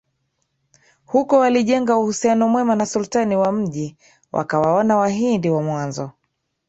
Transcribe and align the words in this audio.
Huko 1.05 1.39
walijenga 1.39 1.97
uhusiano 1.97 2.47
mwema 2.49 2.75
na 2.75 2.85
sultani 2.85 3.35
wa 3.35 3.51
mji 3.51 3.97
wakawaona 4.31 4.97
Wahindi 4.97 5.49
wa 5.49 5.61
mwanzo 5.63 6.11